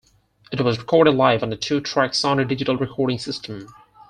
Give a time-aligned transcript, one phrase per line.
[0.51, 3.71] It was recorded live on a two-track Sony digital recording system.